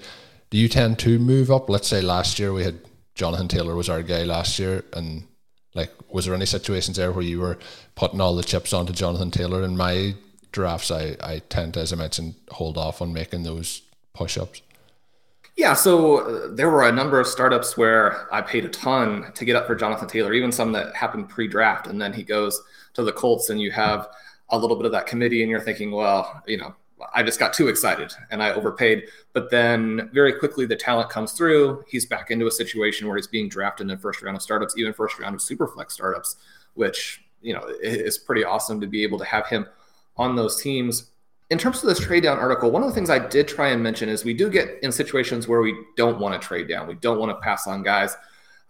[0.50, 1.70] Do you tend to move up?
[1.70, 2.80] Let's say last year we had
[3.16, 5.24] Jonathan Taylor was our guy last year, and
[5.74, 7.58] like, was there any situations there where you were
[7.96, 9.64] putting all the chips onto Jonathan Taylor?
[9.64, 10.16] In my
[10.52, 13.82] drafts, I, I tend to, as I mentioned, hold off on making those
[14.14, 14.62] push ups.
[15.56, 19.46] Yeah, so uh, there were a number of startups where I paid a ton to
[19.46, 22.62] get up for Jonathan Taylor, even some that happened pre-draft, and then he goes
[22.94, 24.08] to the Colts, and you have
[24.50, 26.74] a little bit of that committee, and you're thinking, well, you know,
[27.14, 29.08] I just got too excited and I overpaid.
[29.34, 31.84] But then very quickly the talent comes through.
[31.88, 34.78] He's back into a situation where he's being drafted in the first round of startups,
[34.78, 36.38] even first round of superflex startups,
[36.74, 39.66] which you know is pretty awesome to be able to have him
[40.18, 41.12] on those teams
[41.54, 43.84] in terms of this trade down article, one of the things I did try and
[43.84, 46.88] mention is we do get in situations where we don't want to trade down.
[46.88, 48.16] We don't want to pass on guys.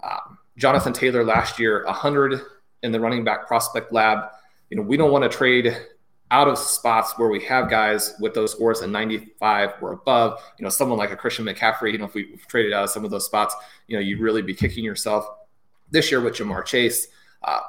[0.04, 2.42] Um, Jonathan Taylor last year, 100
[2.84, 4.26] in the running back prospect lab.
[4.70, 5.78] You know, we don't want to trade
[6.34, 10.42] out of spots where we have guys with those scores at 95 or above.
[10.58, 13.06] You know, someone like a Christian McCaffrey, you know, if we traded out of some
[13.06, 13.56] of those spots,
[13.88, 15.28] you know, you'd really be kicking yourself.
[15.92, 17.08] This year with Ja'Marr Chase,
[17.44, 17.60] uh,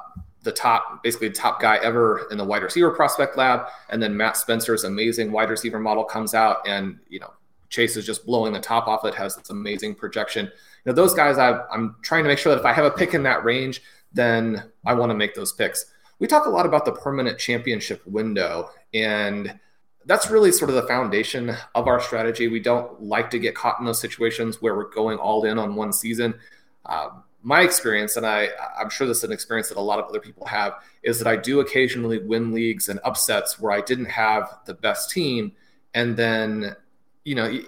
[0.41, 3.67] the top, basically the top guy ever in the wide receiver prospect lab.
[3.91, 7.31] And then Matt Spencer's amazing wide receiver model comes out, and you know
[7.69, 9.13] Chase is just blowing the top off it.
[9.13, 10.45] Has this amazing projection.
[10.45, 10.51] You
[10.85, 11.37] know those guys.
[11.37, 13.83] i I'm trying to make sure that if I have a pick in that range,
[14.11, 15.85] then I want to make those picks.
[16.19, 19.59] We talk a lot about the permanent championship window, and
[20.05, 22.47] that's really sort of the foundation of our strategy.
[22.47, 25.75] We don't like to get caught in those situations where we're going all in on
[25.75, 26.35] one season.
[26.85, 28.49] Um, my experience, and I,
[28.79, 30.73] I'm sure this is an experience that a lot of other people have,
[31.03, 35.11] is that I do occasionally win leagues and upsets where I didn't have the best
[35.11, 35.51] team.
[35.93, 36.75] And then,
[37.23, 37.59] you know,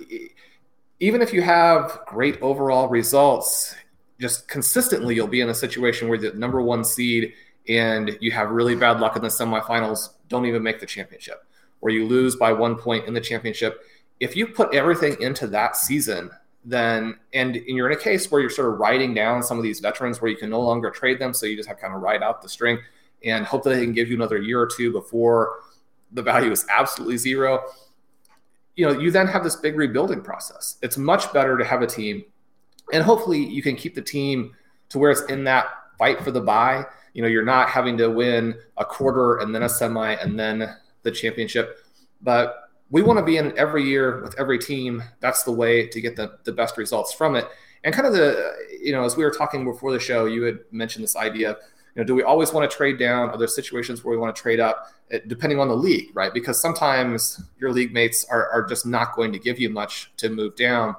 [1.00, 3.76] even if you have great overall results,
[4.20, 7.34] just consistently you'll be in a situation where the number one seed
[7.70, 11.46] and you have really bad luck in the semifinals, don't even make the championship,
[11.82, 13.82] or you lose by one point in the championship.
[14.20, 16.32] If you put everything into that season,
[16.66, 19.64] then and, and you're in a case where you're sort of writing down some of
[19.64, 22.02] these veterans where you can no longer trade them, so you just have kind of
[22.02, 22.80] write out the string
[23.24, 25.60] and hope that they can give you another year or two before
[26.12, 27.64] the value is absolutely zero.
[28.76, 30.78] You know, you then have this big rebuilding process.
[30.82, 32.24] It's much better to have a team,
[32.94, 34.54] and hopefully you can keep the team
[34.90, 36.86] to where it's in that fight for the buy.
[37.18, 40.76] You know, you're not having to win a quarter and then a semi and then
[41.02, 41.80] the championship.
[42.22, 45.02] But we want to be in every year with every team.
[45.20, 47.48] That's the way to get the, the best results from it.
[47.84, 50.60] And kind of the, you know, as we were talking before the show, you had
[50.70, 51.58] mentioned this idea,
[51.96, 53.32] you know, do we always want to trade down?
[53.32, 56.32] Are there situations where we want to trade up, eh, depending on the league, right?
[56.32, 60.30] Because sometimes your league mates are, are just not going to give you much to
[60.30, 60.96] move down.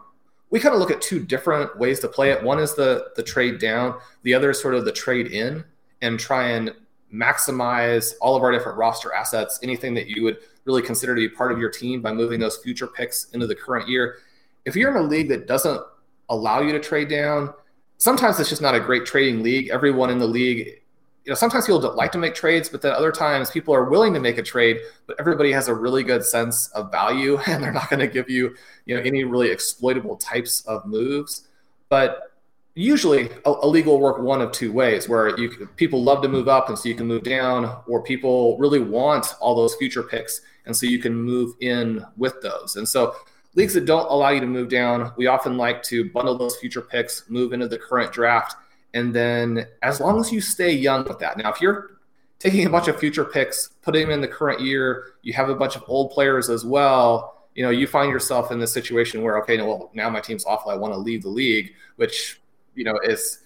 [0.50, 2.42] We kind of look at two different ways to play it.
[2.42, 4.00] One is the the trade down.
[4.24, 5.62] The other is sort of the trade in,
[6.02, 6.72] and try and
[7.12, 9.58] maximize all of our different roster assets.
[9.62, 12.58] Anything that you would really consider to be part of your team by moving those
[12.58, 14.18] future picks into the current year.
[14.64, 15.80] If you're in a league that doesn't
[16.28, 17.54] allow you to trade down,
[17.96, 19.70] sometimes it's just not a great trading league.
[19.70, 20.80] Everyone in the league
[21.28, 23.84] you know, sometimes people don't like to make trades, but then other times people are
[23.84, 27.62] willing to make a trade, but everybody has a really good sense of value and
[27.62, 28.56] they're not going to give you,
[28.86, 31.46] you know, any really exploitable types of moves.
[31.90, 32.32] But
[32.78, 36.46] usually a, league will work one of two ways where you people love to move
[36.46, 40.42] up and so you can move down or people really want all those future picks
[40.64, 42.76] and so you can move in with those.
[42.76, 43.16] And so
[43.54, 46.80] leagues that don't allow you to move down we often like to bundle those future
[46.80, 48.54] picks move into the current draft
[48.94, 51.36] and then as long as you stay young with that.
[51.36, 51.98] Now if you're
[52.38, 55.54] taking a bunch of future picks putting them in the current year you have a
[55.56, 59.36] bunch of old players as well you know you find yourself in this situation where
[59.36, 62.40] okay well now my team's awful i want to leave the league which
[62.78, 63.40] you know, is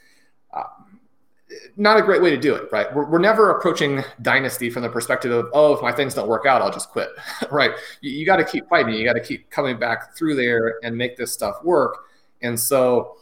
[0.53, 0.65] uh,
[1.77, 2.95] not a great way to do it, right?
[2.95, 6.45] We're, we're never approaching dynasty from the perspective of, oh, if my things don't work
[6.45, 7.09] out, I'll just quit,
[7.51, 7.73] right?
[8.03, 8.95] You, you got to keep fighting.
[8.95, 12.05] You got to keep coming back through there and make this stuff work.
[12.43, 13.17] And so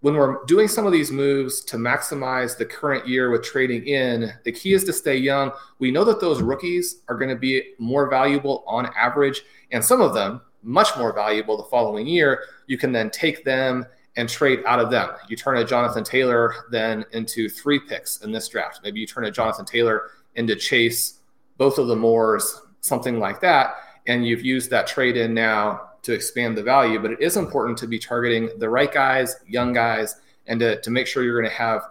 [0.00, 4.32] when we're doing some of these moves to maximize the current year with trading in,
[4.44, 5.50] the key is to stay young.
[5.80, 10.00] We know that those rookies are going to be more valuable on average, and some
[10.00, 12.44] of them much more valuable the following year.
[12.68, 13.86] You can then take them
[14.16, 15.10] and trade out of them.
[15.28, 18.80] You turn a Jonathan Taylor then into three picks in this draft.
[18.82, 21.20] Maybe you turn a Jonathan Taylor into Chase,
[21.58, 23.74] both of the Moores, something like that.
[24.06, 26.98] And you've used that trade in now to expand the value.
[26.98, 30.14] But it is important to be targeting the right guys, young guys,
[30.46, 31.82] and to, to make sure you're going to have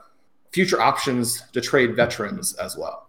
[0.52, 3.08] future options to trade veterans as well.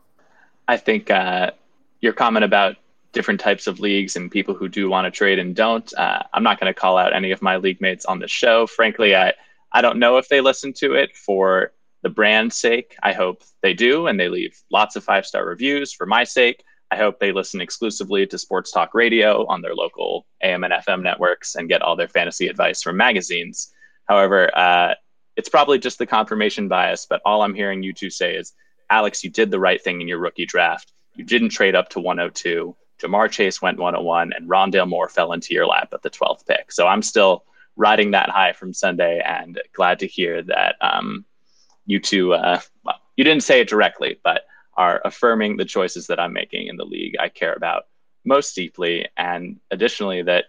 [0.69, 1.53] I think uh,
[2.01, 2.77] your comment about
[3.17, 5.91] different types of leagues and people who do want to trade and don't.
[5.95, 8.67] Uh, I'm not going to call out any of my league mates on the show.
[8.67, 9.33] Frankly, I,
[9.73, 12.95] I don't know if they listen to it for the brand's sake.
[13.03, 16.63] I hope they do, and they leave lots of five star reviews for my sake.
[16.91, 21.03] I hope they listen exclusively to Sports Talk Radio on their local AM and FM
[21.03, 23.73] networks and get all their fantasy advice from magazines.
[24.05, 24.95] However, uh,
[25.37, 28.53] it's probably just the confirmation bias, but all I'm hearing you two say is,
[28.91, 30.93] Alex, you did the right thing in your rookie draft.
[31.15, 32.77] You didn't trade up to 102.
[33.01, 36.73] Ja'Marr Chase went 101, and Rondale Moore fell into your lap at the 12th pick.
[36.73, 37.45] So I'm still
[37.77, 41.25] riding that high from Sunday, and glad to hear that um,
[41.85, 44.43] you two, uh, well, you didn't say it directly, but
[44.77, 47.87] are affirming the choices that I'm making in the league I care about
[48.25, 49.09] most deeply.
[49.17, 50.47] And additionally, that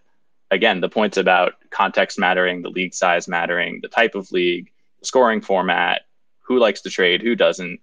[0.51, 5.41] again, the points about context mattering, the league size mattering, the type of league, scoring
[5.41, 6.01] format,
[6.39, 7.79] who likes to trade, who doesn't.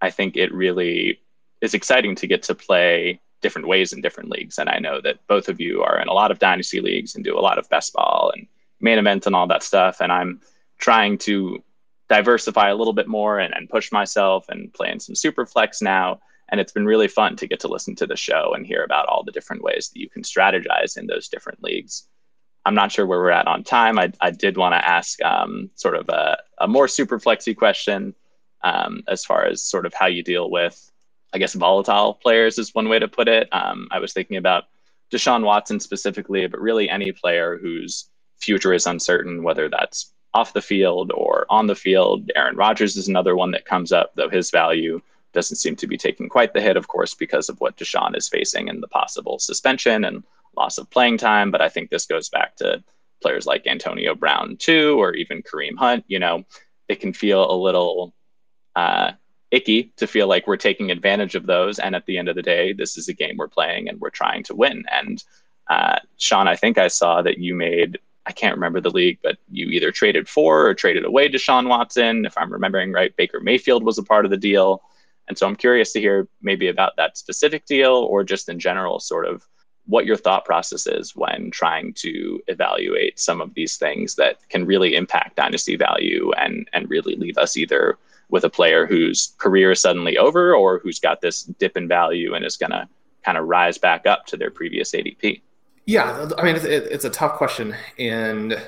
[0.00, 1.20] I think it really
[1.60, 4.58] is exciting to get to play different ways in different leagues.
[4.58, 7.22] And I know that both of you are in a lot of dynasty leagues and
[7.22, 8.46] do a lot of best ball and
[8.80, 10.00] main event and all that stuff.
[10.00, 10.40] And I'm
[10.78, 11.62] trying to
[12.08, 15.82] diversify a little bit more and, and push myself and play in some super flex
[15.82, 16.20] now.
[16.48, 19.08] And it's been really fun to get to listen to the show and hear about
[19.08, 22.08] all the different ways that you can strategize in those different leagues.
[22.64, 23.98] I'm not sure where we're at on time.
[23.98, 28.14] I, I did want to ask um, sort of a, a more super flexy question
[28.62, 30.90] um, as far as sort of how you deal with
[31.34, 33.48] I guess volatile players is one way to put it.
[33.52, 34.64] Um, I was thinking about
[35.12, 38.08] Deshaun Watson specifically, but really any player whose
[38.40, 42.30] future is uncertain, whether that's off the field or on the field.
[42.36, 45.00] Aaron Rodgers is another one that comes up, though his value
[45.32, 48.28] doesn't seem to be taking quite the hit, of course, because of what Deshaun is
[48.28, 50.22] facing and the possible suspension and
[50.56, 51.50] loss of playing time.
[51.50, 52.82] But I think this goes back to
[53.20, 56.04] players like Antonio Brown, too, or even Kareem Hunt.
[56.06, 56.44] You know,
[56.88, 58.14] it can feel a little
[58.76, 59.12] uh,
[59.54, 61.78] icky to feel like we're taking advantage of those.
[61.78, 64.10] And at the end of the day, this is a game we're playing and we're
[64.10, 64.84] trying to win.
[64.90, 65.22] And
[65.68, 69.38] uh, Shawn, I think I saw that you made, I can't remember the league, but
[69.50, 72.26] you either traded for or traded away Deshaun Watson.
[72.26, 74.82] If I'm remembering right, Baker Mayfield was a part of the deal.
[75.28, 79.00] And so I'm curious to hear maybe about that specific deal or just in general,
[79.00, 79.46] sort of
[79.86, 84.64] what your thought process is when trying to evaluate some of these things that can
[84.64, 87.98] really impact dynasty value and and really leave us either
[88.30, 92.34] with a player whose career is suddenly over or who's got this dip in value
[92.34, 92.88] and is going to
[93.24, 95.40] kind of rise back up to their previous ADP?
[95.86, 97.74] Yeah, I mean, it's, it's a tough question.
[97.98, 98.60] And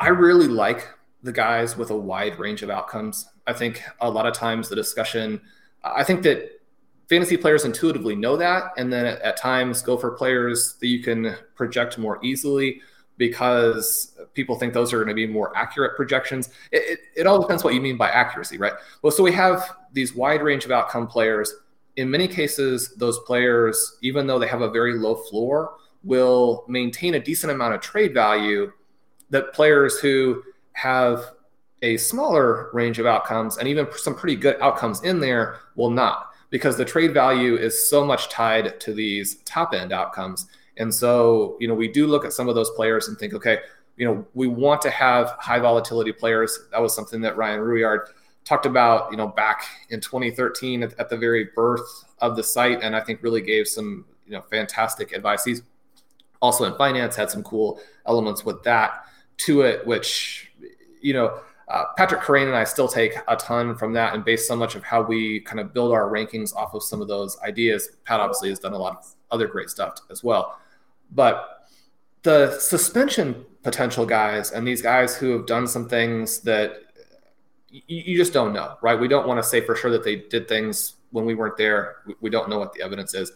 [0.00, 0.88] I really like
[1.22, 3.28] the guys with a wide range of outcomes.
[3.46, 5.40] I think a lot of times the discussion,
[5.82, 6.60] I think that
[7.08, 8.72] fantasy players intuitively know that.
[8.76, 12.80] And then at, at times go for players that you can project more easily
[13.18, 16.48] because people think those are going to be more accurate projections.
[16.72, 18.72] It, it, it, all depends what you mean by accuracy, right?
[19.02, 21.52] Well, so we have these wide range of outcome players.
[21.96, 27.14] In many cases, those players, even though they have a very low floor, will maintain
[27.14, 28.72] a decent amount of trade value
[29.30, 30.42] that players who
[30.72, 31.32] have
[31.82, 36.32] a smaller range of outcomes and even some pretty good outcomes in there will not
[36.50, 40.46] because the trade value is so much tied to these top end outcomes
[40.78, 43.58] and so, you know, we do look at some of those players and think, okay,
[43.96, 46.58] you know, we want to have high volatility players.
[46.70, 48.06] That was something that Ryan Rouillard
[48.44, 52.82] talked about, you know, back in 2013 at, at the very birth of the site,
[52.82, 55.44] and I think really gave some, you know, fantastic advice.
[55.44, 55.62] He's
[56.40, 59.04] also in finance, had some cool elements with that
[59.38, 60.52] to it, which,
[61.00, 64.48] you know, uh, Patrick Kerrane and I still take a ton from that and base
[64.48, 67.36] so much of how we kind of build our rankings off of some of those
[67.40, 67.90] ideas.
[68.04, 70.58] Pat obviously has done a lot of other great stuff as well.
[71.10, 71.66] But
[72.22, 76.82] the suspension potential guys and these guys who have done some things that
[77.70, 78.98] you, you just don't know, right?
[78.98, 81.96] We don't want to say for sure that they did things when we weren't there.
[82.06, 83.32] We, we don't know what the evidence is.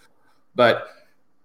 [0.55, 0.89] But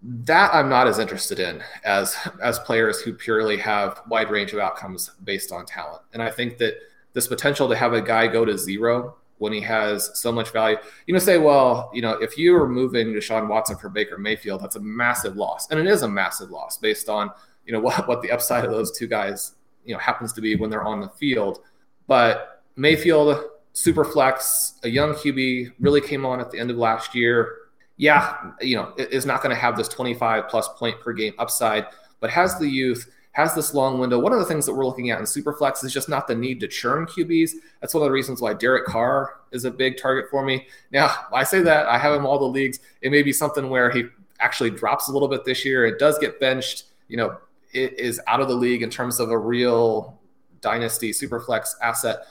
[0.02, 4.60] that I'm not as interested in as as players who purely have wide range of
[4.60, 6.04] outcomes based on talent.
[6.14, 6.76] And I think that
[7.14, 10.78] this potential to have a guy go to zero when he has so much value,
[11.06, 14.62] you know, say, well, you know, if you are moving Deshaun Watson for Baker Mayfield,
[14.62, 17.30] that's a massive loss, and it is a massive loss based on
[17.66, 19.54] you know what what the upside of those two guys
[19.86, 21.60] you know happens to be when they're on the field.
[22.08, 27.16] But Mayfield, super flex, a young QB, really came on at the end of last
[27.16, 27.56] year.
[27.98, 31.88] Yeah, you know, is not going to have this 25 plus point per game upside,
[32.20, 34.18] but has the youth, has this long window.
[34.18, 36.60] One of the things that we're looking at in Superflex is just not the need
[36.60, 37.52] to churn QBs.
[37.80, 40.66] That's one of the reasons why Derek Carr is a big target for me.
[40.92, 42.80] Now, I say that I have him all the leagues.
[43.04, 44.06] It may be something where he
[44.40, 45.86] actually drops a little bit this year.
[45.86, 46.86] It does get benched.
[47.10, 47.38] You know,
[47.74, 50.20] it is out of the league in terms of a real
[50.62, 52.22] dynasty Superflex asset.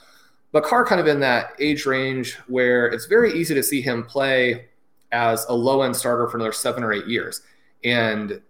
[0.51, 4.03] But Carr kind of in that age range where it's very easy to see him
[4.03, 4.65] play
[5.13, 7.43] as a low end starter for another seven or eight years.
[7.85, 8.41] And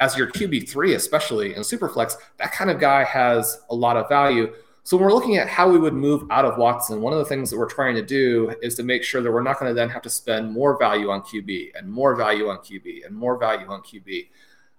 [0.00, 4.52] as your QB3, especially in Superflex, that kind of guy has a lot of value.
[4.84, 7.24] So when we're looking at how we would move out of Watson, one of the
[7.24, 9.74] things that we're trying to do is to make sure that we're not going to
[9.74, 13.36] then have to spend more value on QB and more value on QB and more
[13.36, 14.28] value on QB.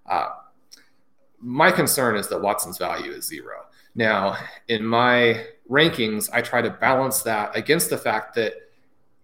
[0.06, 0.30] Uh,
[1.38, 3.66] my concern is that Watson's value is zero.
[3.94, 4.36] Now,
[4.68, 8.54] in my rankings, I try to balance that against the fact that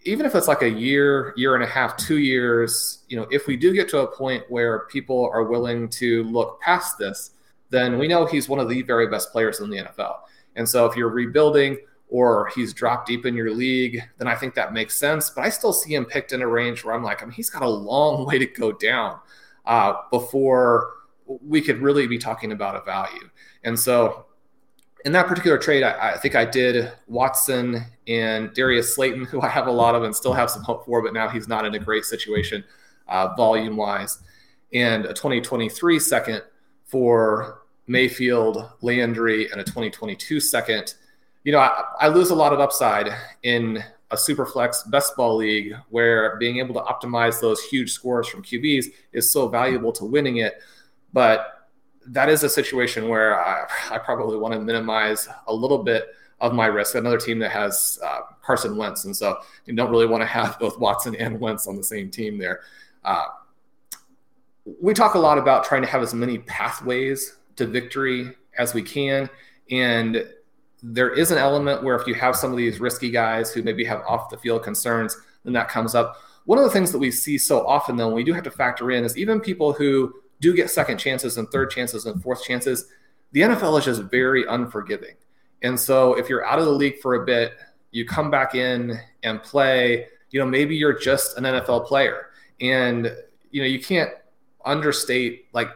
[0.06, 3.46] even if it's like a year, year and a half, two years, you know, if
[3.46, 7.32] we do get to a point where people are willing to look past this,
[7.70, 10.18] then we know he's one of the very best players in the NFL.
[10.54, 11.78] And so if you're rebuilding
[12.08, 15.30] or he's dropped deep in your league, then I think that makes sense.
[15.30, 17.50] But I still see him picked in a range where I'm like, I mean, he's
[17.50, 19.18] got a long way to go down
[19.64, 20.92] uh, before
[21.26, 23.28] we could really be talking about a value.
[23.64, 24.26] And so
[25.06, 29.48] in that particular trade, I, I, think I did Watson and Darius Slayton, who I
[29.48, 31.76] have a lot of and still have some hope for, but now he's not in
[31.76, 32.64] a great situation
[33.06, 34.18] uh, volume wise.
[34.74, 36.42] And a 2023 second
[36.86, 40.94] for Mayfield, Landry, and a 2022 second.
[41.44, 43.08] You know, I, I lose a lot of upside
[43.44, 48.26] in a super flex best ball league where being able to optimize those huge scores
[48.26, 50.60] from QBs is so valuable to winning it.
[51.12, 51.55] But
[52.08, 56.06] that is a situation where I, I, probably want to minimize a little bit
[56.40, 56.94] of my risk.
[56.94, 60.58] Another team that has uh, Carson Wentz, and so you don't really want to have
[60.60, 62.60] both Watson and Wentz on the same team there.
[63.04, 63.24] Uh,
[64.80, 68.82] we talk a lot about trying to have as many pathways to victory as we
[68.82, 69.28] can,
[69.70, 70.26] and
[70.82, 73.84] there is an element where if you have some of these risky guys who maybe
[73.84, 76.16] have off the field concerns, then that comes up.
[76.44, 78.90] One of the things that we see so often, though, we do have to factor
[78.92, 82.86] in, is even people who do get second chances and third chances and fourth chances,
[83.32, 85.14] the NFL is just very unforgiving.
[85.62, 87.52] And so if you're out of the league for a bit,
[87.90, 92.26] you come back in and play, you know, maybe you're just an NFL player.
[92.60, 93.14] And,
[93.50, 94.10] you know, you can't
[94.64, 95.68] understate like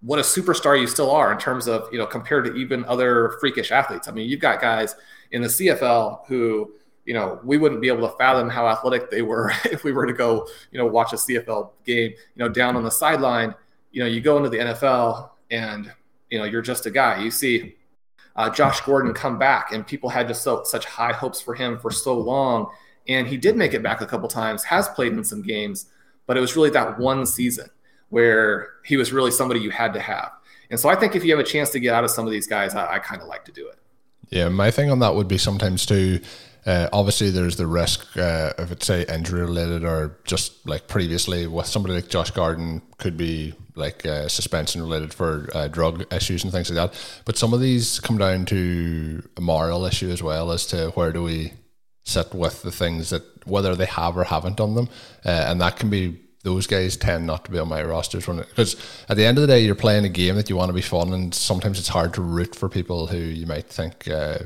[0.00, 3.36] what a superstar you still are in terms of, you know, compared to even other
[3.40, 4.08] freakish athletes.
[4.08, 4.94] I mean, you've got guys
[5.30, 6.74] in the CFL who,
[7.06, 10.06] you know, we wouldn't be able to fathom how athletic they were if we were
[10.06, 13.54] to go, you know, watch a CFL game, you know, down on the sideline
[13.92, 15.92] you know, you go into the NFL and,
[16.30, 17.22] you know, you're just a guy.
[17.22, 17.76] You see
[18.34, 21.78] uh, Josh Gordon come back, and people had just so, such high hopes for him
[21.78, 22.70] for so long.
[23.06, 25.86] And he did make it back a couple times, has played in some games,
[26.26, 27.68] but it was really that one season
[28.08, 30.30] where he was really somebody you had to have.
[30.70, 32.30] And so I think if you have a chance to get out of some of
[32.30, 33.78] these guys, I, I kind of like to do it.
[34.30, 36.20] Yeah, my thing on that would be sometimes too
[36.64, 41.46] uh, obviously, there's the risk uh, if it's say injury related or just like previously
[41.46, 46.44] with somebody like Josh Gordon could be like uh, suspension related for uh, drug issues
[46.44, 47.00] and things like that.
[47.24, 51.12] But some of these come down to a moral issue as well as to where
[51.12, 51.54] do we
[52.04, 54.88] sit with the things that whether they have or haven't done them,
[55.24, 58.76] uh, and that can be those guys tend not to be on my rosters because
[59.08, 60.82] at the end of the day you're playing a game that you want to be
[60.82, 64.38] fun and sometimes it's hard to root for people who you might think uh,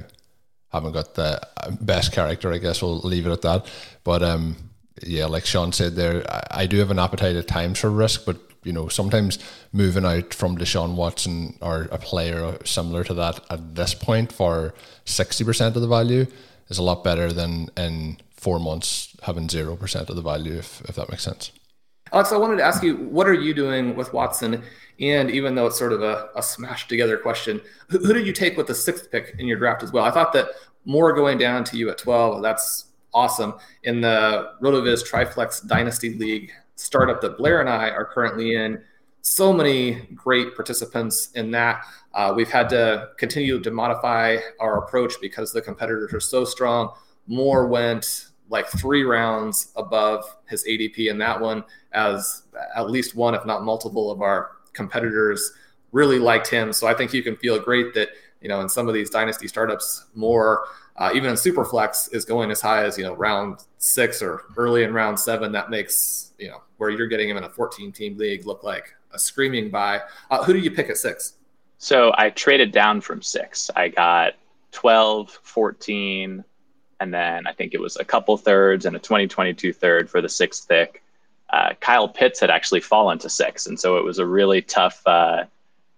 [0.73, 1.41] haven't got the
[1.81, 2.53] best character.
[2.53, 3.71] I guess we'll leave it at that.
[4.05, 4.57] But um,
[5.03, 8.25] yeah, like Shawn said there, I, I do have an appetite at times for risk,
[8.25, 9.39] but you know, sometimes
[9.73, 14.75] moving out from Deshaun Watson or a player similar to that at this point for
[15.05, 16.27] 60% of the value
[16.69, 20.81] is a lot better than in four months having zero percent of the value, if
[20.89, 21.53] if that makes sense.
[22.13, 24.63] Alex, I wanted to ask you, what are you doing with Watson?
[25.01, 28.33] And even though it's sort of a, a smashed together question, who, who, did you
[28.33, 30.05] take with the sixth pick in your draft as well?
[30.05, 30.49] I thought that
[30.85, 33.55] Moore going down to you at 12, that's awesome.
[33.83, 38.81] In the RotoViz Triflex Dynasty League startup that Blair and I are currently in,
[39.23, 41.85] so many great participants in that.
[42.15, 46.95] Uh, we've had to continue to modify our approach because the competitors are so strong.
[47.27, 52.45] Moore went like three rounds above his ADP in that one, as
[52.77, 55.53] at least one, if not multiple, of our competitors
[55.93, 56.73] really liked him.
[56.73, 59.49] So I think you can feel great that you know in some of these dynasty
[59.49, 60.67] startups, Moore
[60.99, 64.83] uh, even in Superflex is going as high as you know round six or early
[64.83, 65.53] in round seven.
[65.53, 68.95] That makes you know where you're getting him in a 14 team league look like
[69.13, 70.01] a screaming buy.
[70.31, 71.35] Uh, who do you pick at six?
[71.79, 73.71] So I traded down from six.
[73.77, 74.35] I got
[74.73, 76.45] 12, 14,
[77.01, 80.29] and then I think it was a couple thirds and a 2022 third for the
[80.29, 81.03] sixth pick.
[81.51, 85.01] Uh, Kyle Pitts had actually fallen to six, and so it was a really tough.
[85.07, 85.45] Uh,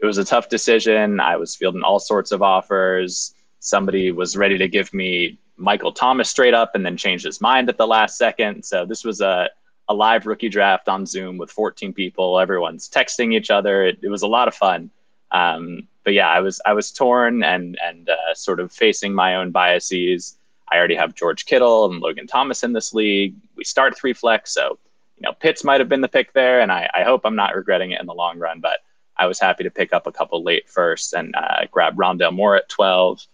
[0.01, 1.21] it was a tough decision.
[1.21, 3.35] I was fielding all sorts of offers.
[3.61, 7.69] Somebody was ready to give me Michael Thomas straight up, and then changed his mind
[7.69, 8.65] at the last second.
[8.65, 9.51] So this was a
[9.89, 12.39] a live rookie draft on Zoom with 14 people.
[12.39, 13.85] Everyone's texting each other.
[13.85, 14.91] It, it was a lot of fun.
[15.31, 19.35] Um, but yeah, I was I was torn and and uh, sort of facing my
[19.35, 20.38] own biases.
[20.71, 23.35] I already have George Kittle and Logan Thomas in this league.
[23.57, 24.79] We start three flex, so
[25.17, 27.55] you know Pitts might have been the pick there, and I, I hope I'm not
[27.55, 28.61] regretting it in the long run.
[28.61, 28.81] But
[29.17, 32.57] I was happy to pick up a couple late first and uh, grab Rondale Moore
[32.57, 33.27] at 12,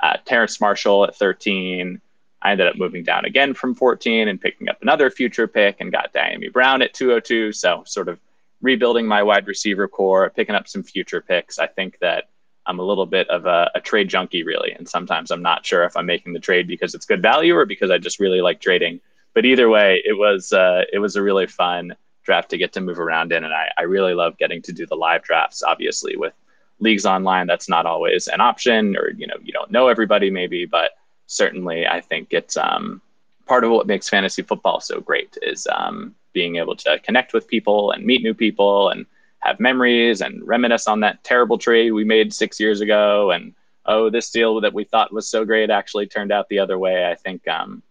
[0.00, 2.00] uh, Terrace Marshall at 13.
[2.40, 5.90] I ended up moving down again from 14 and picking up another future pick and
[5.90, 7.52] got Dyami Brown at 202.
[7.52, 8.20] So sort of
[8.60, 11.58] rebuilding my wide receiver core, picking up some future picks.
[11.58, 12.28] I think that
[12.66, 14.72] I'm a little bit of a, a, trade junkie, really.
[14.72, 17.66] And sometimes I'm not sure if I'm making the trade because it's good value or
[17.66, 19.00] because I just really like trading.
[19.34, 22.80] But either way, it was uh, it was a really fun draft to get to
[22.80, 25.62] move around in, and I, I really love getting to do the live drafts.
[25.62, 26.32] Obviously, with
[26.78, 30.64] leagues online, that's not always an option, or you know, you don't know everybody maybe,
[30.64, 30.92] but
[31.26, 33.02] certainly I think it's um,
[33.46, 37.48] part of what makes fantasy football so great is um, being able to connect with
[37.48, 39.06] people and meet new people and
[39.44, 43.30] have memories and reminisce on that terrible trade we made six years ago.
[43.30, 43.54] And
[43.86, 47.08] oh this deal that we thought was so great actually turned out the other way.
[47.10, 47.82] I think um,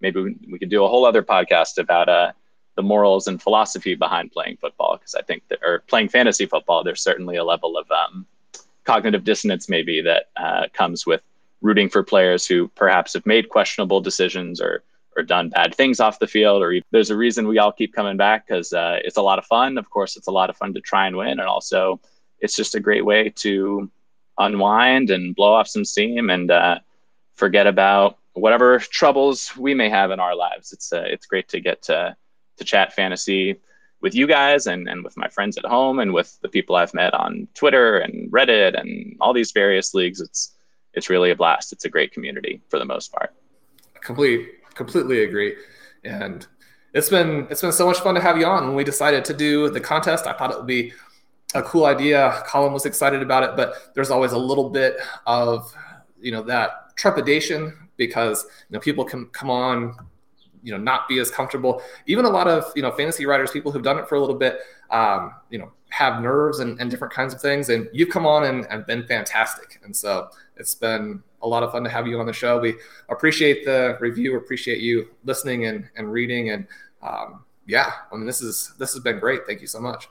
[0.00, 2.32] maybe we, we, could do a whole other podcast about uh,
[2.78, 6.84] the morals and philosophy behind playing football because i think that or playing fantasy football
[6.84, 8.24] there's certainly a level of um,
[8.84, 11.20] cognitive dissonance maybe that uh, comes with
[11.60, 14.84] rooting for players who perhaps have made questionable decisions or
[15.18, 18.16] or done bad things off the field, or there's a reason we all keep coming
[18.16, 19.76] back because uh, it's a lot of fun.
[19.76, 22.00] Of course, it's a lot of fun to try and win, and also
[22.40, 23.90] it's just a great way to
[24.38, 26.78] unwind and blow off some steam and uh,
[27.34, 30.72] forget about whatever troubles we may have in our lives.
[30.72, 32.16] It's uh, it's great to get to
[32.58, 33.60] to chat fantasy
[34.00, 36.94] with you guys and, and with my friends at home and with the people I've
[36.94, 40.20] met on Twitter and Reddit and all these various leagues.
[40.20, 40.54] It's
[40.94, 41.72] it's really a blast.
[41.72, 43.34] It's a great community for the most part.
[44.00, 45.56] Complete completely agree.
[46.04, 46.46] And
[46.94, 48.68] it's been it's been so much fun to have you on.
[48.68, 50.94] When we decided to do the contest, I thought it would be
[51.54, 52.42] a cool idea.
[52.46, 55.74] Colin was excited about it, but there's always a little bit of
[56.18, 59.94] you know that trepidation because you know people can come on
[60.62, 63.70] you know not be as comfortable even a lot of you know fantasy writers people
[63.70, 64.58] who've done it for a little bit
[64.90, 68.44] um, you know have nerves and, and different kinds of things and you've come on
[68.44, 70.28] and, and been fantastic and so
[70.58, 72.58] it's been a lot of fun to have you on the show.
[72.58, 72.74] We
[73.08, 76.50] appreciate the review, appreciate you listening and, and reading.
[76.50, 76.66] And
[77.02, 79.46] um, yeah, I mean, this is this has been great.
[79.46, 80.08] Thank you so much.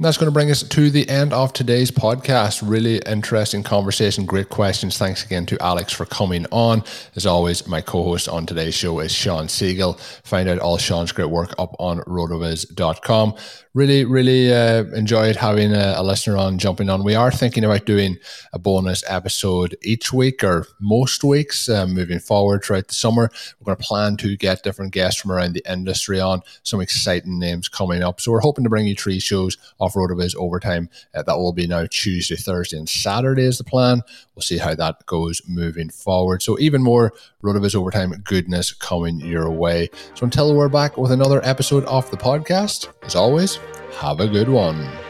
[0.00, 2.66] And that's going to bring us to the end of today's podcast.
[2.66, 4.96] Really interesting conversation, great questions.
[4.96, 6.84] Thanks again to Alex for coming on.
[7.16, 10.00] As always, my co host on today's show is Shawn Siegele.
[10.24, 13.34] Find out all Shawn's great work up on rotoviz.com
[13.74, 17.04] really, really uh, enjoyed having a, a, listener on jumping on.
[17.04, 18.16] We are thinking about doing
[18.52, 23.30] a bonus episode each week or most weeks uh, moving forward throughout the summer.
[23.60, 27.38] We're going to plan to get different guests from around the industry on, some exciting
[27.38, 28.20] names coming up.
[28.20, 30.88] So we're hoping to bring you three shows off RotoViz overtime.
[31.14, 34.02] Uh, that will be now Tuesday, Thursday, and Saturday is the plan.
[34.34, 36.42] We'll see how that goes moving forward.
[36.42, 37.12] So even more
[37.42, 39.88] RotoViz overtime goodness coming your way.
[40.14, 43.58] So until we're back with another episode of the podcast, as always,
[43.98, 45.09] have a good one.